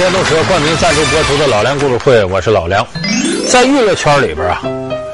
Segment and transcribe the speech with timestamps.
[0.00, 2.82] 电动车冠名赞助播出的《老梁故事会》，我是老梁。
[3.50, 4.62] 在娱乐圈里边啊，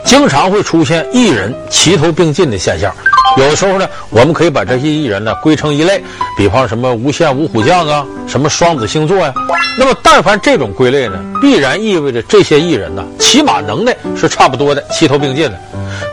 [0.05, 2.95] 经常会出现艺人齐头并进的现象。
[3.37, 6.01] 有的时候呢，我们可以把这些艺人呢归成一类，
[6.39, 9.35] 比方什么无线五虎将啊，什么双子星座呀、
[9.77, 15.59] 那么，但凡这种归类呢，必然意味着这些艺人呢，起码能耐是差不多的，齐头并进的。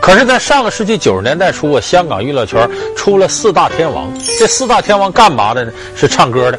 [0.02, 4.12] 可是，在上个世纪九十年代初啊，香港娱乐圈出了四大天王。
[4.36, 5.70] 这四大天王干嘛的呢？
[5.94, 6.58] 是唱歌的。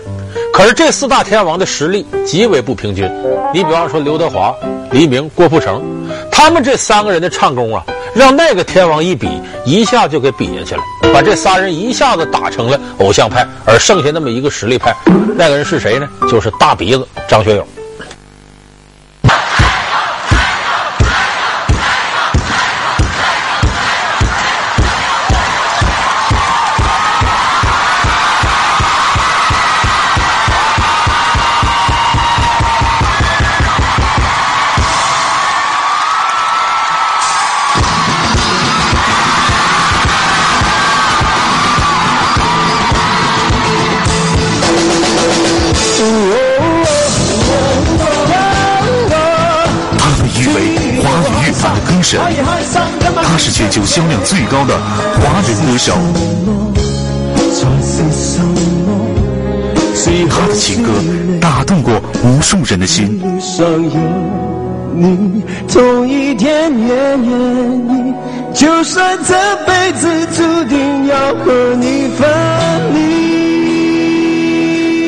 [0.56, 3.12] 可是这四大天王的实力极为不平均。
[3.54, 4.56] 你比方说刘德华、
[4.90, 5.84] 黎明、郭富城，
[6.32, 7.84] 他们这三个人的唱功啊，
[8.16, 9.28] 让那个天王一比，
[9.66, 10.82] 一下就给比下去了，
[11.14, 14.96] 把这仨人一下子打成了偶像派，而剩下那么一个实力派。
[15.36, 16.08] 那个人是谁呢？
[16.32, 17.68] 就是大鼻子张学友。
[52.06, 52.22] 神，
[53.24, 54.78] 他是全球销量最高的
[55.16, 55.92] 华人歌手。
[60.30, 60.92] 他的情歌
[61.42, 63.20] 打动过无数人的心。
[68.54, 69.34] 就算这
[69.66, 70.08] 辈子
[70.38, 72.12] 注定要和你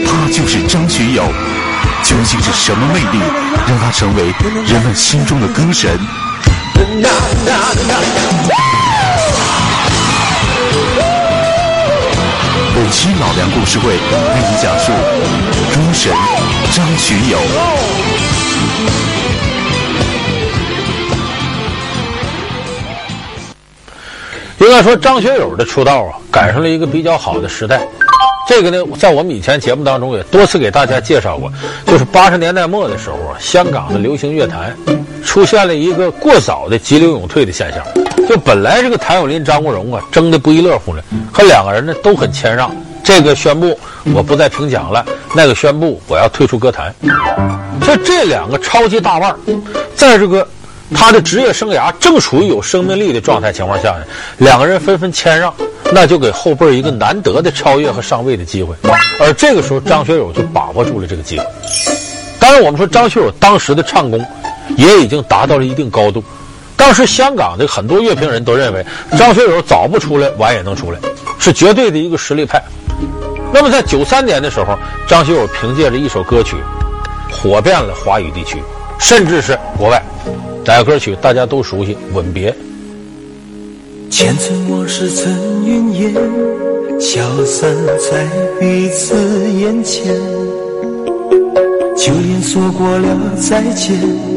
[0.03, 1.23] 他就是张学友，
[2.03, 3.19] 究竟是什么魅力，
[3.67, 4.33] 让他成为
[4.65, 5.97] 人们心中的歌神？
[6.77, 6.85] 本
[12.91, 14.91] 期老梁故事会为你讲述
[15.73, 16.13] 歌神
[16.73, 17.39] 张学友。
[24.59, 27.81] 应该说，张学友的出道啊，赶上了一个比较好的时代。
[28.47, 31.51] 这个呢，在我们以前节目当中也多次给大家介绍过，
[31.87, 34.77] 就是八十年代末的时候啊，香港的流行乐坛。
[35.23, 37.83] 出现了一个过早的急流勇退的现象，
[38.27, 41.01] 就本来这个谭咏麟、张国荣啊争得不亦乐乎呢，
[41.31, 42.69] 可两个人呢都很谦让，
[43.03, 43.77] 这个宣布
[44.13, 46.93] 我不再评奖了，那个宣布我要退出歌坛。
[47.81, 49.35] 就这两个超级大腕，
[49.95, 50.47] 在这个
[50.93, 54.03] 他的职业生涯正处于有生命力的状态情况下呢，
[54.37, 55.53] 两个人纷纷谦让，
[55.93, 58.75] 那就给后辈一个难得的超越和上位的机会。
[59.19, 61.45] 而这个时候，张学友就把握住了这个机会。
[62.39, 64.25] 当然，我们说张学友当时的唱功。
[64.77, 66.23] 也已经达到了一定高度。
[66.77, 68.85] 当时香港的很多乐评人都认为，
[69.17, 70.99] 张学友早不出来，晚也能出来，
[71.39, 72.63] 是绝对的一个实力派。
[73.51, 74.77] 那么在九三年的时候，
[75.07, 76.55] 张学友凭借着一首歌曲，
[77.31, 78.61] 火遍了华语地区，
[78.99, 80.01] 甚至是国外。
[80.63, 82.51] 这个歌曲大家都熟悉，《吻别》。
[84.11, 85.31] 前尘往事层
[85.65, 86.13] 云烟，
[86.99, 88.27] 消散在
[88.59, 89.15] 彼此
[89.51, 90.13] 眼前，
[91.97, 94.36] 就连说过了再见。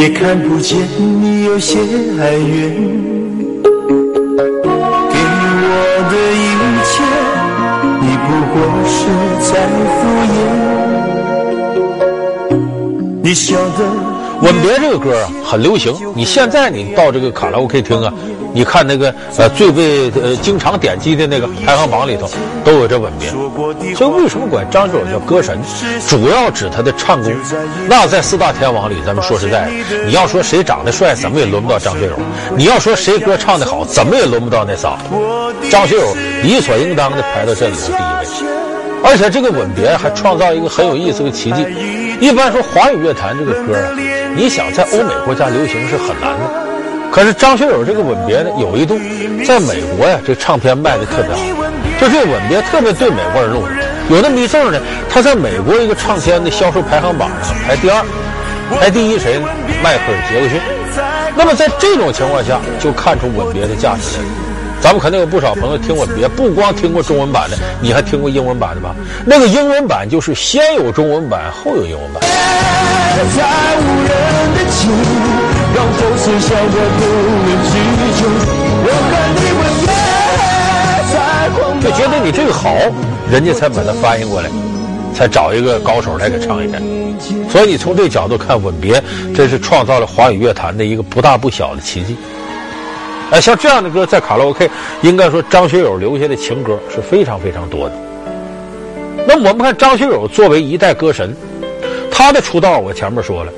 [0.00, 0.78] 也看不见
[1.20, 1.76] 你有些
[2.20, 2.72] 哀怨，
[5.10, 5.18] 给
[5.60, 5.66] 我
[6.08, 6.40] 的一
[6.86, 7.02] 切，
[8.00, 8.96] 你不过是
[9.50, 9.52] 在
[9.98, 10.00] 敷
[10.32, 10.36] 衍。
[13.24, 13.80] 你晓得，
[14.40, 15.92] 吻别这个歌啊，很流行。
[16.14, 18.14] 你现在你到这个卡拉 OK 厅啊。
[18.52, 22.28] 你看那个呃最为呃经常点击的那个排行榜里头
[22.64, 23.28] 都有这吻别，
[23.94, 25.58] 所以为什么管张学友叫歌神？
[26.08, 27.32] 主要指他的唱功。
[27.88, 32.14] 那在四大天王里，咱们说实在的，你要说谁长得帅，怎么也轮不到张学友；
[32.56, 34.98] 你要说谁歌唱得好，怎么也轮不到那仨。
[35.70, 38.48] 张学友理所应当的排到这里头第一位。
[39.04, 41.64] 而且这个吻别还创造一个很有意思的奇迹。
[42.20, 43.94] 一般说华语乐坛这个歌啊，
[44.34, 46.77] 你想在欧美国家流行是很难的。
[47.10, 48.98] 可是张学友这个吻别呢，有一度
[49.46, 51.40] 在美国呀，这唱片卖的特别好，
[52.00, 53.68] 就这吻别特别对美国人录的。
[54.10, 58.04] 有那么一阵儿呢，他在美国一个唱片的销售排行榜上排第二，
[58.80, 59.48] 排第一谁呢？
[59.82, 60.60] 迈克尔·杰克逊。
[61.36, 64.30] 那么在这种情况下，就看出吻别的价值来了。
[64.80, 68.94] 咱们肯定有不少朋友听吻别，不光听过中文版的，你还听过英文版的吧？
[69.24, 72.22] 那个英文版就是先有中文版，后有英文版。
[81.80, 82.74] 就觉得你这个好，
[83.30, 84.50] 人家才把它翻译过来，
[85.14, 86.82] 才找一个高手来给唱一遍。
[87.48, 89.00] 所以你从这角度看，《吻别》
[89.34, 92.16] 真是创造了华语乐坛的一个不大不小的奇迹。
[93.30, 94.68] 哎，像这样的歌在卡拉 OK，
[95.02, 97.94] 应该说张学友留下的情歌是非常非常多的。
[99.26, 101.34] 那我们看张学友作为一代歌神，
[102.10, 103.52] 他的出道我前面说了，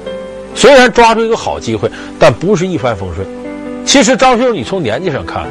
[0.54, 3.26] 虽然抓住一个好机会，但不是一帆风顺。
[3.84, 5.46] 其实张学友，你从年纪上看，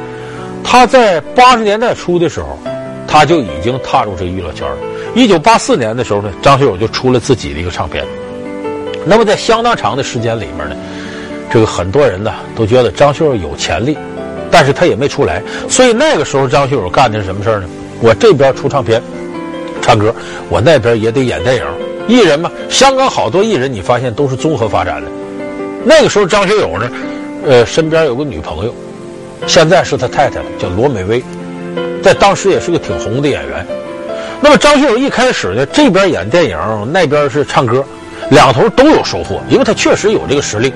[0.62, 2.58] 他在八十年代初的时候，
[3.06, 4.76] 他就已经踏入这个娱乐圈了。
[5.14, 8.04] 一九八四年的时候呢，张学友就出了自己的一个唱片。
[9.04, 10.76] 那么在相当长的时间里面呢，
[11.50, 13.98] 这个很多人呢都觉得张学友有潜力，
[14.50, 15.42] 但是他也没出来。
[15.68, 17.64] 所以那个时候张学友干的是什么事呢？
[18.00, 19.02] 我这边出唱片、
[19.90, 20.14] 唱歌，
[20.48, 21.64] 我那边也得演电影。
[22.06, 25.10] 艺人嘛，香港好多艺人，你发现都是综合发展的。
[25.84, 26.88] 那个时候张学友呢，
[27.44, 28.72] 呃，身边有个女朋友，
[29.48, 31.20] 现在是他太太了，叫罗美薇，
[32.00, 33.66] 在当时也是个挺红的演员。
[34.40, 36.56] 那么张学友一开始呢，这边演电影，
[36.92, 37.84] 那边是唱歌。
[38.30, 40.72] 两头都有收获，因为他确实有这个实力，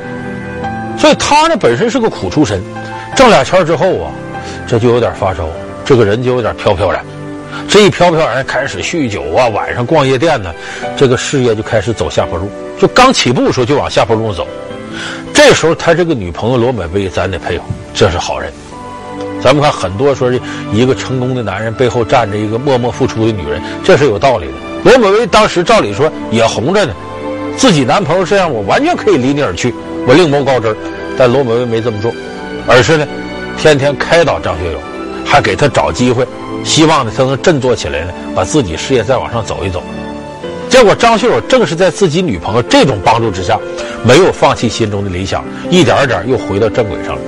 [0.98, 2.60] 所以他呢本身是个苦出身，
[3.14, 4.10] 挣俩钱之后啊，
[4.66, 5.46] 这就有点发烧，
[5.84, 7.00] 这个人就有点飘飘然，
[7.68, 10.52] 这一飘飘然开始酗酒啊，晚上逛夜店呢，
[10.96, 14.46] 这个事业就开始走下坡路，就刚起步的时候就往下坡路走。
[15.32, 18.52] 这时候他这个女朋友罗美薇，咱得佩服，这是好人。
[19.42, 20.40] 咱们看很多说是
[20.72, 24.52] 一个成功的男人背后站着一个默默付出的女人，这是有道理的。
[24.84, 26.94] 罗美薇当时照理说也红着呢。
[27.56, 29.74] 自己男朋友这样，我完全可以离你而去，
[30.06, 30.74] 我另谋高枝。
[31.16, 32.12] 但罗美薇没这么做，
[32.66, 33.06] 而是呢，
[33.58, 34.78] 天天开导张学友，
[35.24, 36.26] 还给他找机会，
[36.64, 39.82] 希望呢他能振作起来呢，把自己事业再往上走一走。
[40.68, 43.58] 结果张学友正是在自己女朋友这种帮助之下，
[44.04, 47.20] 没有放弃心中的理想，一点一点又回到正轨上了。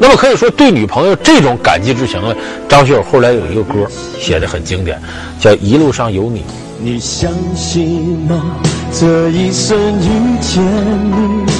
[0.00, 2.34] 那么可以说，对女朋友这种感激之情呢，
[2.68, 3.86] 张学友后来有一个歌
[4.18, 4.98] 写得很经典，
[5.40, 6.40] 叫《一路上有你》。
[6.80, 8.40] 你相信吗？
[8.92, 11.52] 这一生遇见你，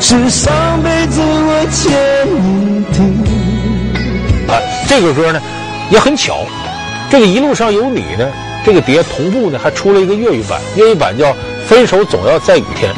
[0.00, 0.52] 是上
[0.82, 4.52] 辈子我欠你的。
[4.52, 4.58] 啊，
[4.88, 5.40] 这个歌呢
[5.94, 6.44] 也很巧，
[7.08, 8.28] 这个一路上有你呢，
[8.66, 11.26] 这个碟同步呢还出了一个粤语版，粤语版叫
[11.68, 12.92] 《分手总要在雨天》，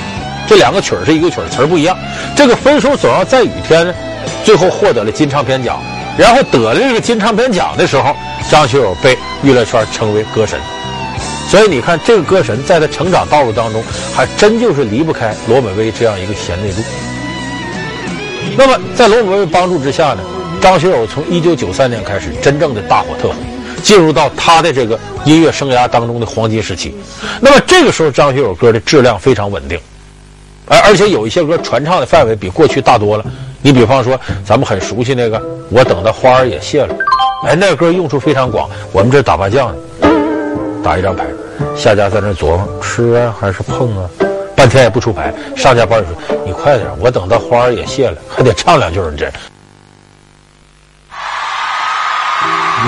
[0.48, 1.94] 这两个曲儿是一个曲儿，词儿不一样。
[2.34, 3.94] 这个《分手总要在雨天》呢，
[4.42, 5.78] 最后获得了金唱片奖，
[6.16, 8.16] 然后得了这个金唱片奖的时候，
[8.50, 10.58] 张学友被娱乐圈称为歌神。
[11.50, 13.84] 所以你看，这个歌神在他成长道路当中，
[14.14, 16.80] 还真就是离不开罗美薇这样一个贤内助。
[18.56, 20.20] 那么，在罗美薇帮助之下呢，
[20.66, 23.34] 张学友从一九九三年开始真正的大火特火，
[23.84, 26.92] 进入到他的这个音乐生涯当中的黄金时期。
[27.40, 29.78] 那么这个时候，张学友歌的质量非常稳定，
[30.66, 33.24] 而而且有一些歌传唱的范围比过去大多了。
[33.62, 35.38] 你比方说，咱们很熟悉那个
[35.70, 36.92] 《我等的花儿也谢了》，
[37.46, 38.68] 哎，那歌用处非常广。
[38.90, 39.76] 我们这打麻将呢。
[40.82, 41.24] 打一张牌，
[41.76, 44.10] 下家在那琢磨吃啊还是碰啊，
[44.56, 45.32] 半天也不出牌。
[45.54, 46.08] 上家班说
[46.44, 49.30] ：“你快点，我等到花儿也谢了，还得唱两句。”你这。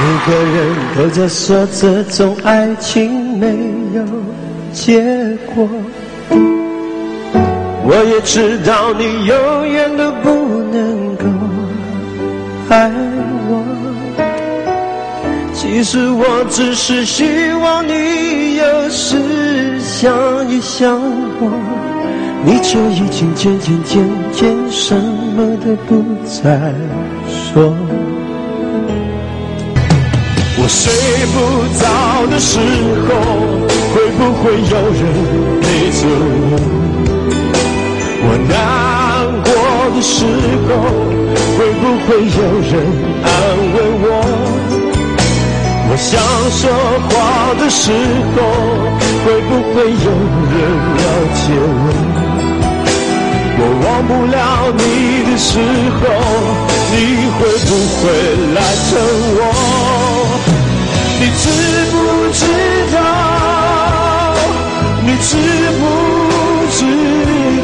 [0.00, 3.48] 每个人都在说这种爱情没
[3.94, 4.04] 有
[4.72, 5.68] 结果，
[7.82, 10.30] 我也知道你永远都不
[10.70, 11.24] 能够
[12.68, 12.92] 爱
[13.48, 13.64] 我。
[15.52, 17.24] 其实我只是希
[17.60, 20.14] 望你有时想
[20.48, 20.94] 一想
[21.40, 21.50] 我，
[22.44, 26.72] 你就已经渐渐渐渐什么都不再
[27.26, 27.74] 说。
[30.60, 30.90] 我睡
[31.32, 31.36] 不
[31.78, 31.82] 着
[32.26, 32.58] 的时
[33.06, 33.08] 候，
[33.94, 35.00] 会不会有人
[35.62, 36.00] 陪着
[36.50, 36.52] 我？
[38.20, 38.52] 我难
[39.44, 39.48] 过
[39.94, 40.26] 的时
[40.66, 40.68] 候，
[41.56, 42.70] 会不会有人
[43.22, 43.26] 安
[43.74, 44.06] 慰我？
[45.90, 46.60] 我想说
[47.08, 47.10] 话
[47.54, 47.92] 的时
[48.34, 48.36] 候，
[49.24, 50.10] 会不会有
[50.52, 50.56] 人
[50.98, 51.02] 了
[51.34, 51.86] 解我？
[53.60, 54.36] 我忘不了
[54.76, 54.80] 你
[55.30, 55.50] 的时
[55.98, 56.02] 候，
[56.90, 56.94] 你
[57.38, 58.02] 会不会
[58.54, 58.58] 来
[58.90, 58.92] 疼
[59.38, 59.40] 我？
[61.20, 61.50] 你知
[61.90, 61.96] 不
[62.32, 62.46] 知
[62.94, 62.96] 道？
[65.04, 65.36] 你知
[65.78, 65.82] 不
[66.70, 66.76] 知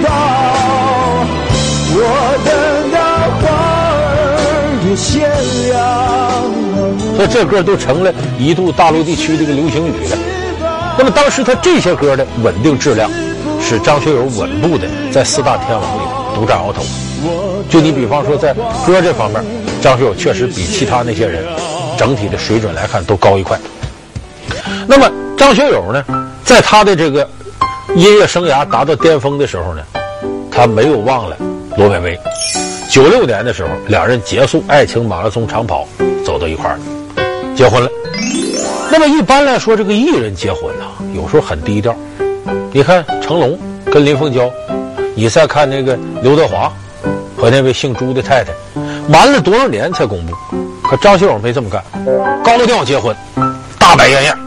[0.03, 0.09] 道？
[1.97, 1.99] 我
[2.45, 2.51] 等
[2.91, 2.97] 到
[3.41, 3.45] 花
[3.95, 4.03] 儿
[4.89, 5.29] 也谢
[5.73, 5.75] 了。
[7.15, 10.19] 所以这歌都成了一度大陆地区的一个流行语了。
[10.99, 13.09] 那么当时他这些歌的稳定质量，
[13.63, 16.01] 使张学友稳步的在四大天王里
[16.35, 16.83] 独占鳌头。
[17.69, 18.53] 就你比方说在
[18.85, 19.41] 歌这方面，
[19.81, 21.45] 张学友确实比其他那些人
[21.97, 23.59] 整体的水准来看都高一块。
[24.87, 26.05] 那么张学友呢，
[26.45, 27.29] 在他的这个
[27.95, 29.83] 音乐生涯达到巅峰的时候呢，
[30.51, 31.37] 他没有忘了
[31.77, 32.19] 罗美薇。
[32.91, 35.87] 九六年的时候，两人结束爱情马拉松长跑，
[36.25, 36.79] 走到一块儿。
[37.57, 37.89] 结婚了，
[38.91, 40.85] 那么一般来说，这个艺人结婚呢，
[41.15, 41.95] 有时候很低调。
[42.73, 44.51] 你看成龙跟林凤娇，
[45.15, 46.73] 你再看那个刘德华
[47.37, 48.53] 和那位姓朱的太太，
[49.09, 50.35] 瞒了多少年才公布？
[50.89, 51.83] 可张学友没这么干，
[52.45, 53.17] 高调结婚，
[53.79, 54.39] 大摆宴宴，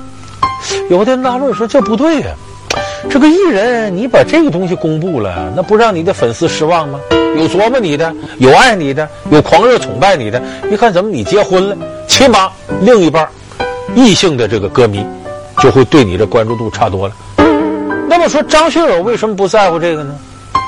[0.89, 2.77] 有的人纳闷说：“这不对呀、啊，
[3.09, 6.99] 这个艺人你把这个东西公布了，那不让你的粉丝失望吗？
[7.37, 10.41] 有琢磨你的，有爱你的，有狂热崇拜你的。
[10.71, 11.75] 一看怎么你结婚了，
[12.07, 12.49] 起码
[12.81, 13.27] 另一半
[13.95, 15.05] 异性的这个歌迷
[15.59, 17.15] 就会对你的关注度差多了。
[18.07, 20.15] 那么说张学友为什么不在乎这个呢？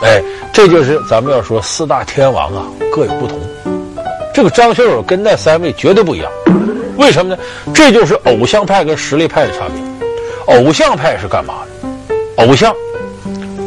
[0.03, 0.21] 哎，
[0.51, 3.39] 这就是咱们要说四大天王啊，各有不同。
[4.39, 6.31] 这个张学友跟那三位绝对不一样。”
[6.95, 7.41] 为什么呢？
[7.73, 10.55] 这就是偶像派跟实力派的差别。
[10.55, 11.55] 偶像派是干嘛
[12.37, 12.45] 的？
[12.45, 12.73] 偶像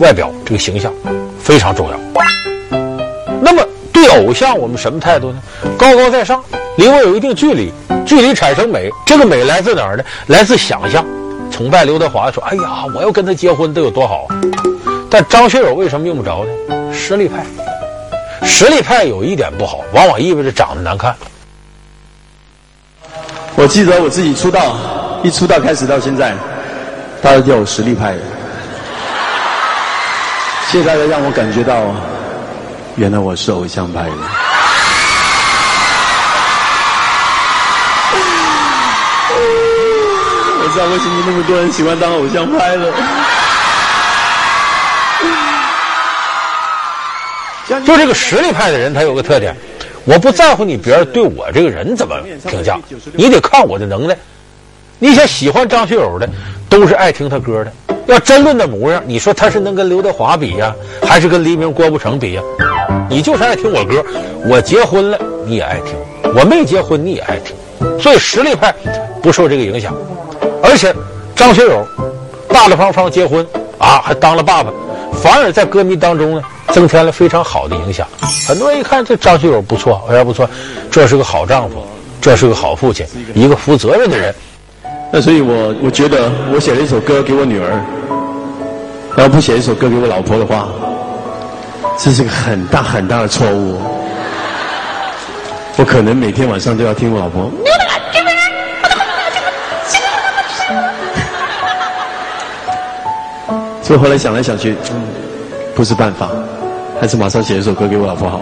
[0.01, 0.91] 外表这个形象
[1.39, 2.01] 非常重要。
[3.43, 3.63] 那么
[3.93, 5.43] 对偶像我们什么态度呢？
[5.77, 6.43] 高高在上，
[6.79, 7.71] 离我有一定距离，
[8.07, 8.89] 距离产生美。
[9.05, 10.03] 这个美来自哪儿呢？
[10.29, 11.05] 来自想象。
[11.51, 14.27] 崇拜刘德华说：“哎呀，我要跟他结婚，得有多好。”
[15.11, 16.95] 但张学友为什么用不着呢？
[16.95, 17.45] 实力派。
[18.45, 21.17] 实力派有一点不好，往往意味着长得难看。
[23.55, 24.77] 我记得我自己出道，
[25.23, 26.35] 一出道开始到现在，
[27.21, 28.21] 大家叫我实力派的。
[30.71, 31.95] 现在的让我感觉到，
[32.97, 34.13] 原来我是偶像派的。
[40.65, 43.22] 我知道为什么那么多人喜欢当偶像派了。
[47.69, 49.57] 就这个实力派的人，他有个特点。
[50.05, 52.17] 我不在乎你别人对我这个人怎么
[52.49, 52.77] 评价，
[53.13, 54.17] 你得看我的能耐。
[54.99, 56.29] 你想喜欢张学友的，
[56.69, 57.73] 都是爱听他歌的。
[58.07, 60.75] 要争论的模样，你说他是能跟刘德华比呀，
[61.07, 62.43] 还是跟黎明、郭富城比呀？
[63.09, 64.05] 你就是爱听我歌。
[64.45, 65.95] 我结婚了，你也爱听；
[66.35, 67.55] 我没结婚，你也爱听。
[68.01, 68.75] 所以实力派
[69.23, 69.95] 不受这个影响。
[70.65, 70.93] 而且
[71.37, 71.87] 张学友
[72.49, 73.47] 大大方方结婚
[73.79, 74.73] 啊，还当了爸爸，
[75.13, 76.43] 反而在歌迷当中呢。
[76.73, 78.09] 增添了非常好的影响，
[78.49, 80.49] 很多人一看这张学友不错，哎呀不错？
[80.91, 81.87] 这是个好丈夫，
[82.21, 84.35] 这是个好父亲，一个负责任的人。
[85.13, 87.79] 那所以我我觉得，我写了一首歌给我女儿，
[89.15, 90.69] 然后不写一首歌给我老婆的话，
[91.99, 93.79] 这是个很大很大的错误。
[95.77, 97.51] 我可能每天晚上都要听我老婆。
[103.83, 105.03] 所以后来想来想去，嗯，
[105.75, 106.31] 不是办法。
[107.03, 108.41] 还是马上写一首歌给我老婆好。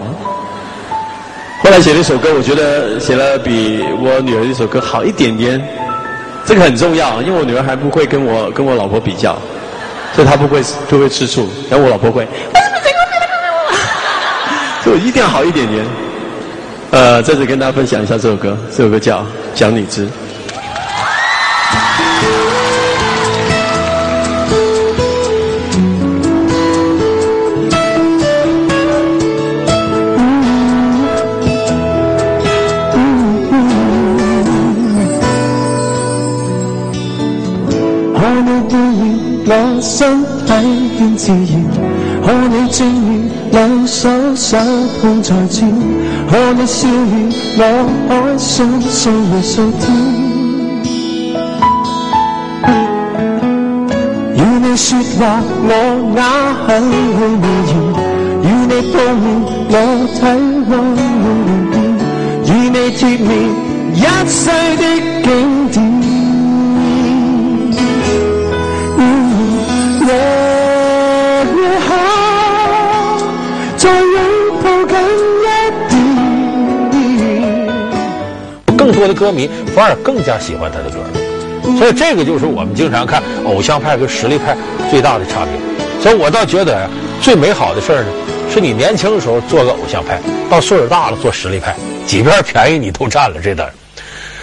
[1.63, 5.59] 后来写了一首歌，我觉得写了比我女儿一首歌好一点点。
[6.45, 9.35] 这个很重要，因为我女儿还不会跟我跟我老婆比较，
[10.13, 11.49] 所以她不会不会吃醋。
[11.71, 13.25] 然后我老婆会，为什么这个比她
[14.45, 14.83] 好？
[14.83, 15.83] 所以我一定要好一点点。
[16.91, 19.21] 呃，在这跟大家分享一下这首歌，这首歌叫
[19.55, 20.05] 《讲你知》。
[39.53, 40.49] 我身体
[40.97, 41.51] 变自然，
[42.25, 44.57] 看你正面两手手
[45.01, 45.69] 碰在肩，
[46.29, 47.61] 看你笑脸我
[48.07, 49.83] 开心数日数天。
[54.37, 55.69] 与你说话我
[56.15, 56.19] 哑
[56.65, 56.69] 口
[57.17, 57.71] 会无言，
[58.43, 59.27] 与你碰面
[59.67, 59.75] 我
[60.15, 60.17] 体
[60.69, 61.75] 温会变，
[62.47, 63.29] 与你贴面
[63.95, 64.39] 一世
[64.77, 64.81] 的
[65.23, 65.27] 景
[65.73, 66.20] 点。
[78.91, 84.55] 多的歌迷反而更加喜欢他的歌，所以这个就是我们经常看偶像派跟实力派
[84.89, 86.01] 最大的差别。
[86.01, 86.89] 所以我倒觉得呀，
[87.21, 88.07] 最美好的事儿呢，
[88.51, 90.19] 是你年轻的时候做个偶像派，
[90.49, 91.75] 到岁数大了做实力派，
[92.07, 93.69] 几边便宜你都占了这单。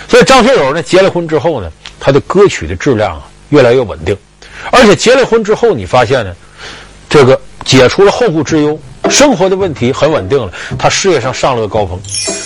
[0.07, 4.17] 所以张学友呢，结了婚之后呢，他的歌曲的质量啊越来越稳定，
[4.71, 6.33] 而且结了婚之后，你发现呢，
[7.09, 8.79] 这个解除了后顾之忧。
[9.11, 11.99] 生活的问题很稳定了，他事业上上了个高峰。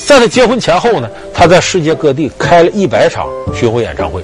[0.07, 4.23] 在他结婚前后呢，他在世界各地开了一百场巡回演唱会，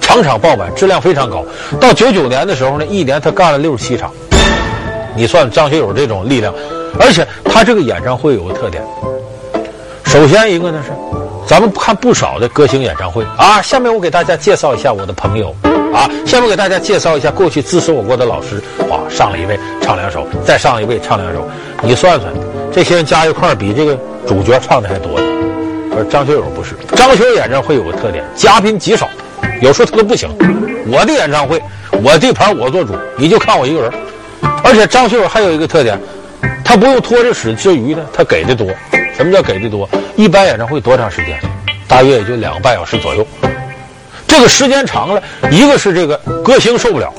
[0.00, 1.44] 场场爆满，质量非常高。
[1.80, 4.12] 到九九年的时候呢，一年他干了六十七场。
[5.16, 6.52] 你算张学友这种力量，
[6.98, 8.82] 而且他这个演唱会有个特点。
[10.04, 10.92] 首先一个呢是，
[11.46, 13.60] 咱们看不少的歌星演唱会啊。
[13.62, 15.54] 下面我给大家介绍一下我的朋友。
[15.94, 18.60] 啊，下面给大家介绍一下过去支持我过的老师。
[18.88, 21.48] 哇，上一位唱两首，再上一位唱两首，
[21.82, 22.32] 你算算，
[22.72, 23.96] 这些人加一块比这个
[24.26, 25.26] 主角唱的还多呢。
[25.96, 29.08] 而张学友不是，张学友演唱会有个特点，嘉宾极少，
[29.62, 30.28] 有时候他都不行。
[30.90, 31.62] 我的演唱会，
[32.02, 33.92] 我地盘我做主，你就看我一个人。
[34.64, 35.96] 而且张学友还有一个特点，
[36.64, 38.66] 他不用拖着屎之余呢，他给的多。
[39.16, 39.88] 什么叫给的多？
[40.16, 41.38] 一般演唱会多长时间？
[41.86, 43.26] 大约也就两个半小时左右。
[44.26, 47.12] 这个时间长了，一个是这个歌星受不了。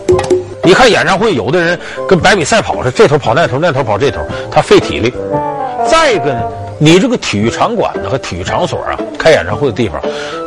[0.63, 4.19] 你看演唱会，有的人跟百米赛跑似的，这头跑那头，那头跑这头，
[4.51, 5.13] 他费体力。
[5.87, 6.41] 再一个呢，
[6.79, 10.01] 你这个体育场馆呢和体育场所啊，开演唱会的地方，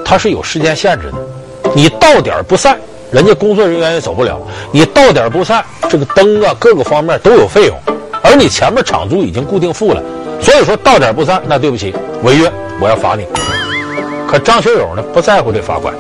[0.05, 1.73] 它是有时间限制的。
[1.75, 2.77] 你到点不散，
[3.11, 4.39] 人家工作人员也走不了。
[4.73, 7.77] 你到点不散，这个灯啊各个方面都有费用，
[8.21, 10.03] 而你前面场租已经固定付了，
[10.41, 13.27] 所以说到点不散，那对不起，违约我要罚你。
[14.27, 15.95] 可张学友呢不在乎这罚款，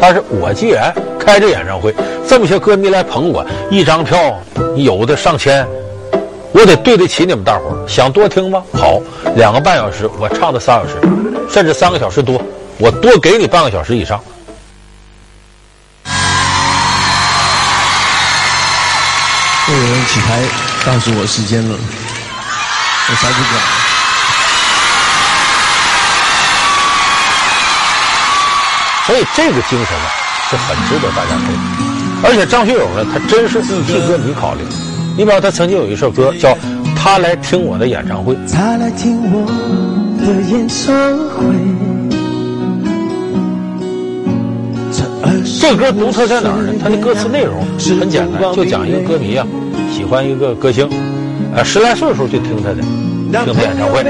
[0.00, 1.94] 他是我既然开着演唱会。
[2.26, 4.38] 这么些歌迷来捧我，一张票
[4.76, 5.66] 有的上千，
[6.52, 7.88] 我得对得起你们大伙儿。
[7.88, 8.62] 想多听吗？
[8.72, 9.00] 好，
[9.34, 10.94] 两个半小时，我唱的三小时，
[11.50, 12.40] 甚至三个小时多，
[12.78, 14.20] 我多给你半个小时以上。
[19.68, 20.40] 有人起拍
[20.84, 21.76] 告诉我时间了，
[23.10, 23.60] 我才不管。
[29.06, 30.06] 所以这个精神呢，
[30.48, 31.58] 是很值得大家佩服。
[32.22, 34.60] 而且张学友呢，他真是替歌迷考虑。
[35.16, 36.50] 你比方他曾经有一首歌叫
[36.94, 38.34] 《他来听我的演唱会》。
[38.52, 39.44] 他来听我
[40.24, 40.94] 的演唱
[41.30, 41.56] 会。
[45.58, 46.72] 这歌独特在哪儿呢？
[46.82, 47.66] 他的歌词内容
[47.98, 49.46] 很简单，就讲一个歌迷啊，
[49.92, 50.88] 喜欢一个歌星，
[51.54, 52.80] 呃，十来岁的时候就听他的，
[53.44, 54.02] 听他演唱会，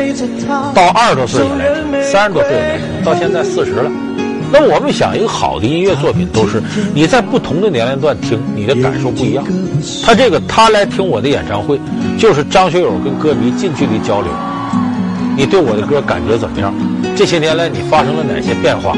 [0.75, 3.90] 到二十多岁也来听，三十多岁也来听，到现在四十了。
[4.52, 6.61] 那我们想，一个好的音乐作品都是
[6.92, 9.44] 你在不同的年龄段听，你的感受不一样。
[10.04, 11.80] 他这个他来听我的演唱会，
[12.18, 14.30] 就是张学友跟歌迷近距离交流。
[15.37, 16.75] 你对我的歌感觉怎么样？
[17.16, 18.94] 这些年来你发生了哪些变化？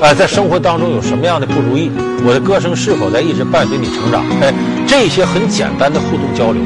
[0.00, 1.90] 哎，在生活当中有什么样的不如意？
[2.24, 4.24] 我的歌声是否在一直伴随你成长？
[4.40, 4.54] 哎，
[4.86, 6.62] 这些很简单的互动交流。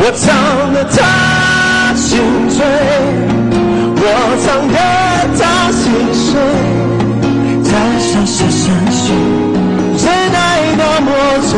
[0.00, 2.64] 我唱的他心醉，
[3.96, 4.02] 我
[4.46, 4.78] 唱的。
[5.40, 6.40] 他心碎，
[7.62, 9.12] 在傻傻相许，
[9.96, 11.06] 真爱多么
[11.46, 11.50] 珍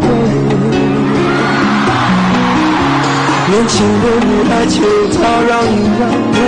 [0.00, 0.04] 贵。
[3.48, 4.74] 年轻的女孩求
[5.16, 5.18] 他
[5.48, 6.38] 让一让位，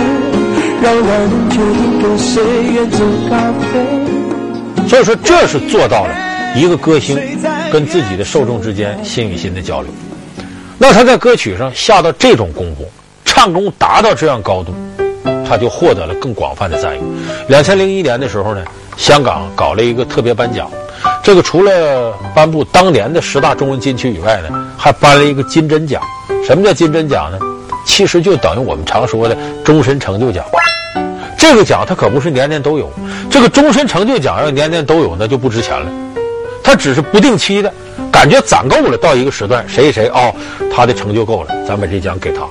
[0.81, 2.31] 让男人决定跟谁
[2.71, 2.97] 远走
[3.29, 3.31] 高
[3.73, 4.87] 飞。
[4.87, 6.15] 所以说，这是做到了
[6.55, 7.19] 一个歌星
[7.73, 9.91] 跟自己的受众之间心与心的交流。
[10.81, 12.89] 那他在歌曲上下到这种功夫，
[13.25, 14.73] 唱功达到这样高度。
[15.47, 17.01] 他就获得了更广泛的赞誉。
[17.47, 18.63] 两千零一年的时候呢，
[18.95, 20.69] 香港搞了一个特别颁奖，
[21.23, 26.01] 这个除了颁布当年的十大中文金曲以外呢，还颁了一个金针奖。
[26.45, 27.39] 什么叫金针奖呢？
[27.85, 30.45] 其实就等于我们常说的终身成就奖。
[31.37, 32.89] 这个奖它可不是年年都有，
[33.29, 35.87] 这个终身成就奖要年年都有，那就不值钱了。
[36.63, 37.73] 它只是不定期的，
[38.11, 40.33] 感觉攒够了，到一个时段，谁谁哦，
[40.73, 42.41] 他的成就够了，咱把这奖给他。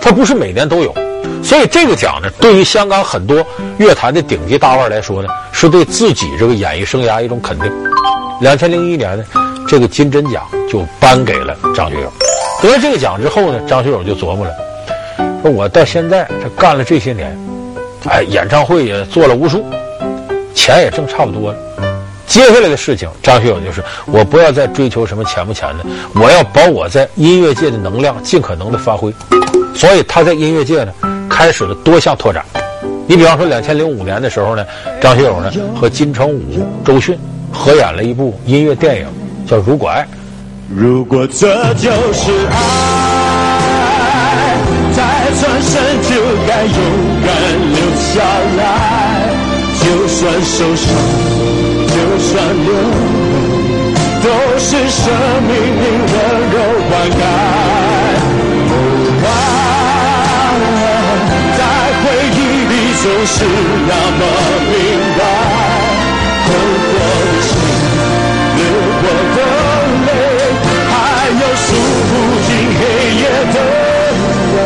[0.00, 0.94] 他不是每年都有。
[1.42, 3.46] 所以这个奖呢，对于香港很多
[3.78, 7.70] 乐坛的顶级大腕来说呢，是对自己这个演艺生涯一种肯定。
[8.40, 9.24] 两千零一年呢，
[9.68, 12.12] 这个金针奖就颁给了张学友。
[12.62, 14.52] 得了这个奖之后呢，张学友就琢磨了，
[15.42, 17.38] 说我到现在这干了这些年，
[18.08, 19.64] 哎，演唱会也做了无数，
[20.54, 21.58] 钱也挣差不多了。
[22.34, 25.84] 接下来的事情，张学友就是我不要再追求什么钱不钱的，
[26.16, 29.14] 我要把我在音乐界的能量尽可能的发挥。
[29.72, 30.92] 所以他在音乐界呢。
[31.30, 32.44] 开始了多项拓展，
[33.06, 34.66] 你比方说，两千零五年的时候呢，
[35.00, 37.16] 张学友呢和金城武、周迅
[37.52, 39.06] 合演了一部音乐电影，
[39.46, 40.02] 叫《如果爱》。
[40.68, 44.56] 如果这就是爱，
[44.92, 46.16] 再转身就
[46.48, 46.74] 该勇
[47.24, 47.32] 敢
[47.70, 48.20] 留下
[48.56, 49.28] 来，
[49.80, 50.92] 就算受伤，
[52.34, 52.68] 就算流，
[54.20, 54.26] 都
[54.58, 55.04] 是生
[55.46, 56.14] 命里温
[56.50, 56.56] 柔
[56.90, 57.14] 灌溉。
[58.58, 58.74] 梦
[59.24, 59.26] 啊，
[61.56, 61.60] 在
[62.02, 63.36] 回忆里总是
[63.86, 64.20] 那么
[64.66, 64.74] 明
[65.16, 65.20] 白，
[66.44, 66.46] 痛
[66.90, 66.92] 过
[67.22, 67.48] 的心，
[68.56, 68.58] 流
[69.00, 69.04] 过
[69.36, 69.38] 的
[70.06, 70.10] 泪，
[70.90, 70.92] 还
[71.30, 71.66] 有数
[72.10, 72.12] 不
[72.48, 72.82] 尽黑
[73.14, 73.22] 夜
[73.54, 73.56] 的
[74.58, 74.60] 爱。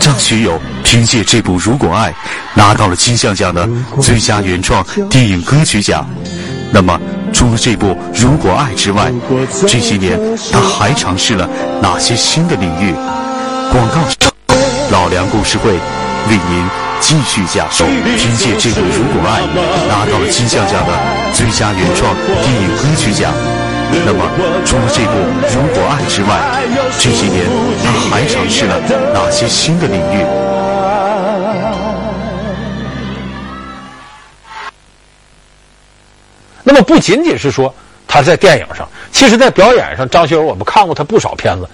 [0.00, 2.10] 张学友凭借这部《如果爱》
[2.58, 3.68] 拿到了金像奖的
[4.02, 6.04] 最佳原创电影歌曲奖。
[6.72, 7.00] 那么，
[7.32, 9.12] 除了这部《如果爱》之外，
[9.68, 10.18] 这些年
[10.50, 11.48] 他还尝试了
[11.80, 12.92] 哪些新的领域？
[13.70, 14.00] 广告。
[14.90, 16.68] 老梁故事会为您
[17.00, 17.84] 继续讲述，
[18.16, 19.42] 凭借这部《如果爱》
[19.86, 20.92] 拿到了金像奖的
[21.32, 23.32] 最佳原创电影歌曲奖。
[24.04, 24.26] 那么，
[24.66, 25.12] 除了这部
[25.54, 26.28] 《如果爱》之外，
[26.98, 27.46] 这些年
[27.84, 28.80] 他还尝试了
[29.14, 30.26] 哪些新的领域？
[36.68, 37.74] 那么，不仅仅是说
[38.06, 41.66] 他在电影上，其实在表演上，张学友我们看过他不少片子。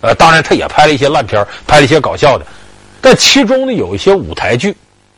[0.00, 2.46] 呃，当然，他也拍了一些烂片，拍了一些搞笑的。
[2.98, 4.74] 但其中呢，有一些舞台剧，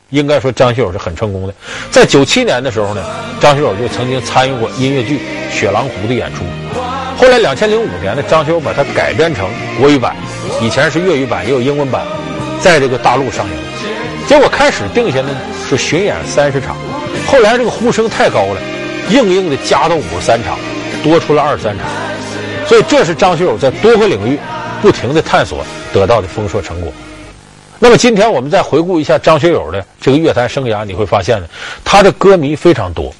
[0.08, 1.54] 应该说张学友是很成功的。
[1.92, 3.04] 在九七年的时候呢，
[3.40, 5.20] 张学友就曾经参与过音乐剧
[5.54, 6.42] 《雪狼湖》的演出。
[7.16, 10.16] 后来两千零五年呢，张学友把它改编成国语版，
[10.60, 12.04] 以前是粤语版，也有英文版，
[12.60, 13.52] 在这个大陆上映。
[14.26, 15.28] 结果开始定下呢
[15.68, 16.76] 是巡演三十场，
[17.26, 18.60] 后来这个呼声太高了，
[19.10, 20.58] 硬硬的加到五十三场，
[21.02, 21.86] 多出了二十三场。
[22.66, 24.38] 所以这是张学友在多个领域
[24.80, 26.92] 不停的探索得到的丰硕成果。
[27.78, 31.46] 那么今天我们再回顾一下张学友的这个乐坛生涯，你会发现呢，
[31.84, 33.12] 他的歌迷非常多，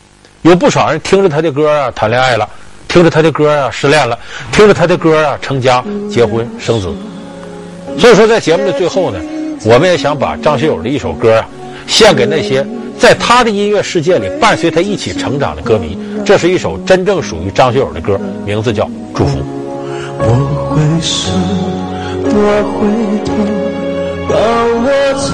[0.43, 2.49] 有不少人听着他的歌啊谈恋爱了，
[2.87, 4.19] 听着他的歌啊失恋了，
[4.53, 6.95] 听着他的歌啊成家、结婚、生子。
[7.99, 9.19] 所以说，在节目的最后呢，
[9.65, 11.49] 我们也想把张学友的一首歌啊
[11.87, 12.65] 献给那些
[13.01, 15.97] 在他的音乐世界里伴随他一起成长的歌迷。
[16.23, 18.85] 这是一首真正属于张学友的歌，名字叫
[19.15, 19.39] 《祝福》。
[20.19, 20.25] 我
[20.69, 21.33] 会是
[22.23, 22.37] 我
[22.77, 22.79] 回
[23.25, 23.33] 头
[24.29, 24.37] 当
[24.85, 24.87] 我
[25.17, 25.27] 唱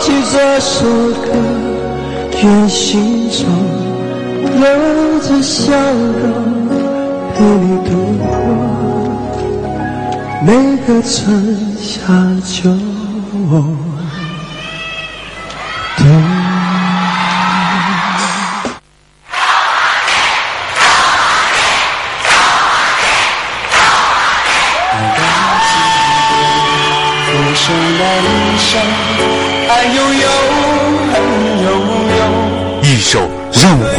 [0.00, 0.74] 起这首
[1.20, 1.28] 歌，
[2.42, 3.44] 愿心中
[4.58, 4.64] 有
[5.20, 6.24] 着笑容，
[7.34, 7.90] 陪你度
[8.24, 8.26] 过
[10.46, 10.48] 每
[10.86, 11.20] 个春
[11.78, 11.94] 夏
[12.42, 12.70] 秋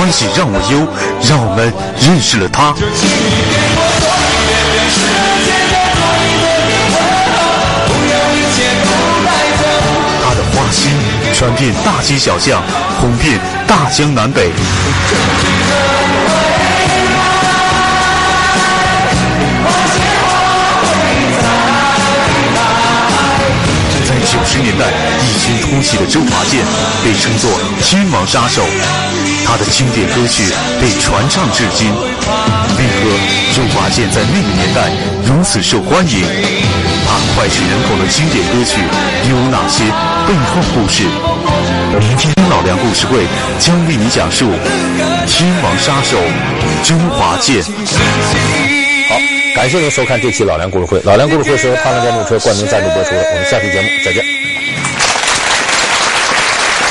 [0.08, 0.88] 让我欢喜让我忧，
[1.28, 2.74] 让我们认识了他。
[10.24, 10.92] 他的花心
[11.34, 12.64] 传遍大街小巷，
[13.02, 14.52] 红遍大江南北。
[24.30, 24.86] 九十年代
[25.22, 26.62] 异军突起的周华健
[27.04, 27.50] 被称作
[27.82, 28.62] “天王杀手”，
[29.48, 30.44] 他的经典歌曲
[30.82, 31.88] 被传唱至今。
[31.88, 33.00] 为何
[33.56, 34.92] 周华健在那个年代
[35.26, 36.26] 如此受欢迎？
[37.08, 38.82] 他脍炙人口的经典歌曲
[39.30, 39.86] 有哪些
[40.28, 41.04] 背后故事？
[41.98, 43.26] 明天老梁故事会
[43.58, 44.52] 将为你讲述
[45.26, 46.18] “天王杀手”
[46.84, 47.64] 周华健。
[49.08, 49.16] 好
[49.56, 51.02] 感谢您收看这期老梁故事会。
[51.06, 53.24] 老梁故事会是由踏浪电动车冠名赞助播出的。
[53.32, 54.22] 我们下期节目再见。